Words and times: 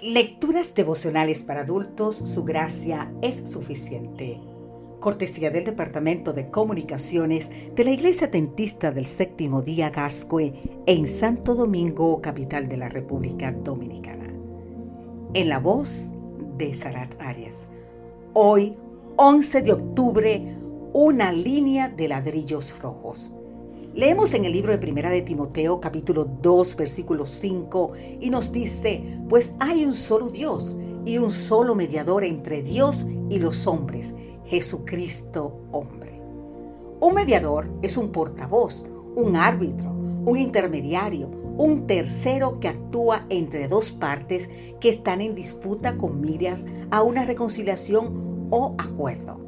Lecturas 0.00 0.76
devocionales 0.76 1.42
para 1.42 1.62
adultos, 1.62 2.14
su 2.14 2.44
gracia 2.44 3.12
es 3.20 3.50
suficiente. 3.50 4.40
Cortesía 5.00 5.50
del 5.50 5.64
Departamento 5.64 6.32
de 6.32 6.50
Comunicaciones 6.50 7.50
de 7.74 7.82
la 7.82 7.90
Iglesia 7.90 8.30
Tentista 8.30 8.92
del 8.92 9.06
Séptimo 9.06 9.60
Día 9.60 9.90
Gascue 9.90 10.54
en 10.86 11.08
Santo 11.08 11.56
Domingo, 11.56 12.22
capital 12.22 12.68
de 12.68 12.76
la 12.76 12.88
República 12.88 13.50
Dominicana. 13.50 14.32
En 15.34 15.48
la 15.48 15.58
voz 15.58 16.10
de 16.56 16.72
Sarat 16.74 17.20
Arias. 17.20 17.66
Hoy, 18.34 18.76
11 19.16 19.62
de 19.62 19.72
octubre, 19.72 20.56
una 20.92 21.32
línea 21.32 21.88
de 21.88 22.06
ladrillos 22.06 22.78
rojos. 22.80 23.34
Leemos 23.98 24.32
en 24.34 24.44
el 24.44 24.52
libro 24.52 24.70
de 24.70 24.78
Primera 24.78 25.10
de 25.10 25.22
Timoteo 25.22 25.80
capítulo 25.80 26.24
2 26.24 26.76
versículo 26.76 27.26
5 27.26 27.90
y 28.20 28.30
nos 28.30 28.52
dice, 28.52 29.18
pues 29.28 29.54
hay 29.58 29.84
un 29.84 29.92
solo 29.92 30.28
Dios 30.28 30.76
y 31.04 31.18
un 31.18 31.32
solo 31.32 31.74
mediador 31.74 32.22
entre 32.22 32.62
Dios 32.62 33.08
y 33.28 33.40
los 33.40 33.66
hombres, 33.66 34.14
Jesucristo 34.44 35.62
hombre. 35.72 36.22
Un 37.00 37.12
mediador 37.12 37.68
es 37.82 37.96
un 37.96 38.12
portavoz, 38.12 38.86
un 39.16 39.34
árbitro, 39.34 39.90
un 39.90 40.36
intermediario, 40.36 41.28
un 41.56 41.88
tercero 41.88 42.60
que 42.60 42.68
actúa 42.68 43.26
entre 43.30 43.66
dos 43.66 43.90
partes 43.90 44.48
que 44.78 44.90
están 44.90 45.20
en 45.20 45.34
disputa 45.34 45.96
con 45.96 46.20
miras 46.20 46.64
a 46.92 47.02
una 47.02 47.24
reconciliación 47.24 48.46
o 48.52 48.76
acuerdo. 48.78 49.47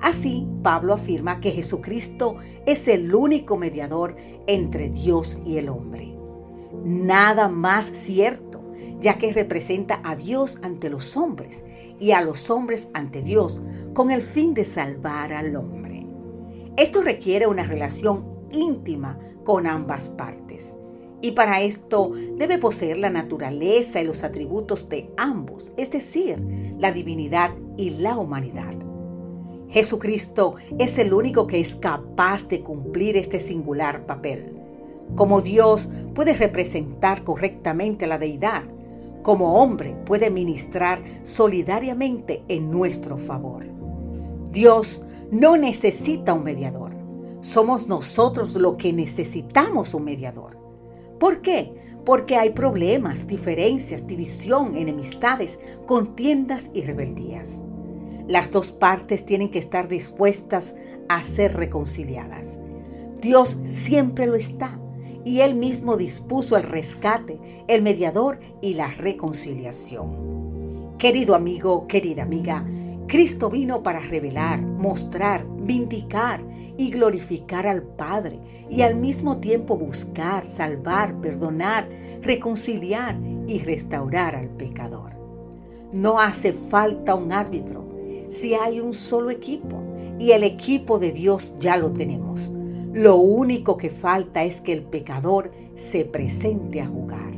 Así, 0.00 0.46
Pablo 0.62 0.94
afirma 0.94 1.40
que 1.40 1.50
Jesucristo 1.50 2.36
es 2.66 2.88
el 2.88 3.14
único 3.14 3.56
mediador 3.56 4.16
entre 4.46 4.90
Dios 4.90 5.38
y 5.44 5.56
el 5.56 5.68
hombre. 5.68 6.14
Nada 6.84 7.48
más 7.48 7.86
cierto, 7.86 8.60
ya 9.00 9.18
que 9.18 9.32
representa 9.32 10.00
a 10.04 10.16
Dios 10.16 10.58
ante 10.62 10.90
los 10.90 11.16
hombres 11.16 11.64
y 11.98 12.12
a 12.12 12.22
los 12.22 12.50
hombres 12.50 12.88
ante 12.94 13.22
Dios, 13.22 13.62
con 13.94 14.10
el 14.10 14.22
fin 14.22 14.54
de 14.54 14.64
salvar 14.64 15.32
al 15.32 15.56
hombre. 15.56 16.06
Esto 16.76 17.00
requiere 17.02 17.46
una 17.46 17.64
relación 17.64 18.26
íntima 18.52 19.18
con 19.44 19.66
ambas 19.66 20.10
partes. 20.10 20.76
Y 21.22 21.32
para 21.32 21.62
esto 21.62 22.12
debe 22.36 22.58
poseer 22.58 22.98
la 22.98 23.10
naturaleza 23.10 24.00
y 24.00 24.06
los 24.06 24.22
atributos 24.22 24.88
de 24.88 25.10
ambos, 25.16 25.72
es 25.76 25.90
decir, 25.90 26.38
la 26.78 26.92
divinidad 26.92 27.54
y 27.76 27.90
la 27.90 28.18
humanidad. 28.18 28.74
Jesucristo 29.68 30.54
es 30.78 30.98
el 30.98 31.12
único 31.12 31.46
que 31.46 31.60
es 31.60 31.76
capaz 31.76 32.48
de 32.48 32.62
cumplir 32.62 33.16
este 33.16 33.40
singular 33.40 34.06
papel. 34.06 34.52
Como 35.14 35.40
Dios 35.40 35.88
puede 36.14 36.34
representar 36.34 37.24
correctamente 37.24 38.06
la 38.06 38.18
deidad, 38.18 38.64
como 39.22 39.60
hombre 39.60 39.96
puede 40.04 40.30
ministrar 40.30 41.02
solidariamente 41.24 42.44
en 42.48 42.70
nuestro 42.70 43.18
favor. 43.18 43.64
Dios 44.50 45.04
no 45.30 45.56
necesita 45.56 46.32
un 46.32 46.44
mediador. 46.44 46.92
Somos 47.40 47.88
nosotros 47.88 48.54
lo 48.54 48.76
que 48.76 48.92
necesitamos 48.92 49.94
un 49.94 50.04
mediador. 50.04 50.56
¿Por 51.18 51.40
qué? 51.42 51.74
Porque 52.04 52.36
hay 52.36 52.50
problemas, 52.50 53.26
diferencias, 53.26 54.06
división, 54.06 54.76
enemistades, 54.76 55.58
contiendas 55.86 56.70
y 56.72 56.82
rebeldías. 56.82 57.62
Las 58.28 58.50
dos 58.50 58.72
partes 58.72 59.24
tienen 59.24 59.50
que 59.50 59.58
estar 59.58 59.88
dispuestas 59.88 60.74
a 61.08 61.22
ser 61.22 61.54
reconciliadas. 61.54 62.58
Dios 63.20 63.58
siempre 63.64 64.26
lo 64.26 64.34
está 64.34 64.78
y 65.24 65.40
Él 65.40 65.54
mismo 65.54 65.96
dispuso 65.96 66.56
el 66.56 66.64
rescate, 66.64 67.38
el 67.68 67.82
mediador 67.82 68.40
y 68.60 68.74
la 68.74 68.88
reconciliación. 68.88 70.96
Querido 70.98 71.34
amigo, 71.34 71.86
querida 71.86 72.24
amiga, 72.24 72.66
Cristo 73.06 73.50
vino 73.50 73.84
para 73.84 74.00
revelar, 74.00 74.60
mostrar, 74.60 75.46
vindicar 75.58 76.42
y 76.76 76.90
glorificar 76.90 77.66
al 77.66 77.82
Padre 77.82 78.40
y 78.68 78.82
al 78.82 78.96
mismo 78.96 79.38
tiempo 79.38 79.76
buscar, 79.76 80.44
salvar, 80.44 81.20
perdonar, 81.20 81.88
reconciliar 82.22 83.16
y 83.46 83.60
restaurar 83.60 84.34
al 84.34 84.48
pecador. 84.48 85.12
No 85.92 86.18
hace 86.18 86.52
falta 86.52 87.14
un 87.14 87.32
árbitro, 87.32 87.85
si 88.28 88.54
hay 88.54 88.80
un 88.80 88.94
solo 88.94 89.30
equipo 89.30 89.82
y 90.18 90.32
el 90.32 90.44
equipo 90.44 90.98
de 90.98 91.12
Dios 91.12 91.54
ya 91.60 91.76
lo 91.76 91.92
tenemos. 91.92 92.52
Lo 92.92 93.16
único 93.16 93.76
que 93.76 93.90
falta 93.90 94.44
es 94.44 94.60
que 94.60 94.72
el 94.72 94.82
pecador 94.82 95.52
se 95.74 96.04
presente 96.04 96.80
a 96.80 96.86
jugar. 96.86 97.32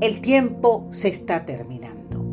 El 0.00 0.20
tiempo 0.20 0.86
se 0.90 1.08
está 1.08 1.46
terminando. 1.46 2.24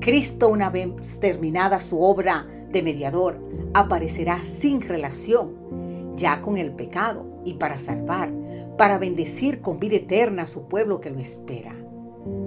Cristo, 0.00 0.48
una 0.48 0.70
vez 0.70 1.18
terminada 1.20 1.80
su 1.80 2.00
obra 2.00 2.46
de 2.70 2.82
mediador, 2.82 3.40
aparecerá 3.74 4.44
sin 4.44 4.80
relación, 4.80 6.14
ya 6.16 6.40
con 6.40 6.56
el 6.56 6.72
pecado, 6.72 7.24
y 7.44 7.54
para 7.54 7.78
salvar, 7.78 8.30
para 8.76 8.98
bendecir 8.98 9.60
con 9.60 9.80
vida 9.80 9.96
eterna 9.96 10.42
a 10.42 10.46
su 10.46 10.68
pueblo 10.68 11.00
que 11.00 11.10
lo 11.10 11.18
espera. 11.18 11.74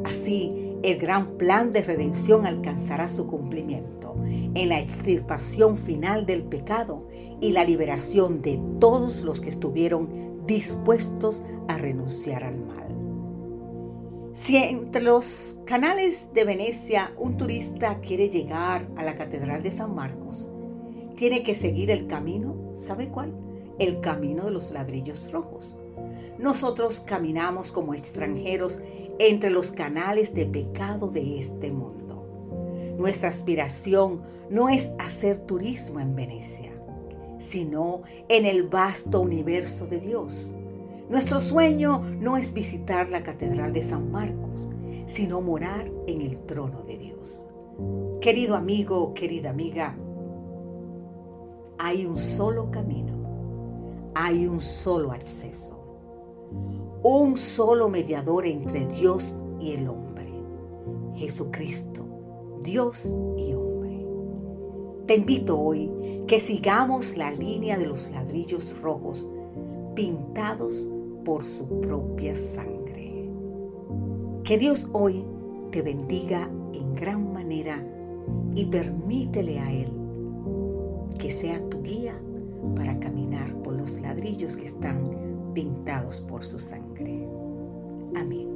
Así, 0.06 0.78
el 0.84 1.00
gran 1.00 1.38
plan 1.38 1.72
de 1.72 1.82
redención 1.82 2.46
alcanzará 2.46 3.08
su 3.08 3.28
cumplimiento 3.28 4.01
en 4.24 4.70
la 4.70 4.80
extirpación 4.80 5.78
final 5.78 6.26
del 6.26 6.44
pecado 6.44 7.08
y 7.40 7.52
la 7.52 7.64
liberación 7.64 8.42
de 8.42 8.60
todos 8.80 9.24
los 9.24 9.42
que 9.42 9.50
estuvieron 9.50 10.46
dispuestos 10.46 11.44
a 11.68 11.78
renunciar 11.78 12.44
al 12.44 12.60
mal. 12.60 12.82
Si 14.34 14.56
entre 14.56 15.02
los 15.02 15.58
canales 15.66 16.30
de 16.34 16.46
Venecia 16.46 17.12
un 17.18 17.36
turista 17.36 18.00
quiere 18.00 18.30
llegar 18.30 18.88
a 18.96 19.04
la 19.04 19.16
Catedral 19.16 19.62
de 19.62 19.72
San 19.72 19.94
Marcos, 19.94 20.50
tiene 21.16 21.44
que 21.44 21.54
seguir 21.54 21.92
el 21.92 22.08
camino, 22.08 22.56
¿sabe 22.74 23.08
cuál? 23.08 23.34
El 23.78 24.00
camino 24.00 24.46
de 24.46 24.52
los 24.52 24.72
ladrillos 24.72 25.32
rojos. 25.32 25.76
Nosotros 26.40 27.02
caminamos 27.02 27.72
como 27.72 27.94
extranjeros 27.94 28.80
entre 29.20 29.50
los 29.50 29.70
canales 29.70 30.34
de 30.34 30.46
pecado 30.46 31.08
de 31.08 31.38
este 31.38 31.72
mundo. 31.72 32.21
Nuestra 33.02 33.30
aspiración 33.30 34.22
no 34.52 34.70
es 34.70 34.92
hacer 35.00 35.40
turismo 35.40 36.00
en 36.00 36.16
Venecia, 36.16 36.72
sino 37.40 38.04
en 38.30 38.46
el 38.46 38.68
vasto 38.68 39.22
universo 39.22 39.88
de 39.88 40.00
Dios. 40.00 40.54
Nuestro 41.10 41.40
sueño 41.40 42.04
no 42.20 42.38
es 42.38 42.54
visitar 42.54 43.10
la 43.10 43.24
Catedral 43.24 43.74
de 43.74 43.82
San 43.82 44.12
Marcos, 44.12 44.70
sino 45.08 45.42
morar 45.42 45.92
en 46.06 46.22
el 46.22 46.42
trono 46.42 46.84
de 46.84 47.00
Dios. 47.00 47.48
Querido 48.22 48.56
amigo, 48.56 49.16
querida 49.16 49.50
amiga, 49.50 49.98
hay 51.80 52.06
un 52.06 52.18
solo 52.18 52.70
camino, 52.70 54.12
hay 54.14 54.46
un 54.46 54.62
solo 54.62 55.12
acceso 55.12 55.80
un 57.04 57.36
solo 57.36 57.90
mediador 57.90 58.46
entre 58.46 58.86
Dios 58.86 59.36
y 59.60 59.72
el 59.72 59.88
hombre, 59.88 60.32
Jesucristo, 61.16 62.11
Dios 62.64 63.14
y 63.38 63.54
hombre. 63.54 64.06
Te 65.08 65.16
invito 65.16 65.60
hoy 65.60 65.92
que 66.28 66.40
sigamos 66.40 67.18
la 67.18 67.32
línea 67.32 67.78
de 67.78 67.88
los 67.88 68.10
ladrillos 68.12 68.80
rojos 68.82 69.28
pintados 69.96 70.88
por 71.26 71.44
su 71.44 71.68
propia 71.82 72.36
sangre. 72.36 73.30
Que 74.44 74.58
Dios 74.58 74.88
hoy 74.94 75.26
te 75.72 75.82
bendiga 75.82 76.50
en 76.74 76.96
gran 76.96 77.34
manera 77.34 77.84
y 78.56 78.66
permítele 78.66 79.60
a 79.60 79.72
Él 79.72 79.92
que 81.20 81.30
sea 81.30 81.60
tu 81.70 81.82
guía 81.82 82.20
para 82.76 83.00
caminar 83.00 83.54
por 83.64 83.74
los 83.74 84.00
ladrillos 84.00 84.56
que 84.56 84.66
están 84.66 85.52
pintados 85.54 86.22
por 86.22 86.44
su 86.44 86.60
sangre. 86.60 87.28
Amén. 88.16 88.51